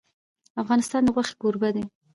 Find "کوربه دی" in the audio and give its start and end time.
1.41-1.83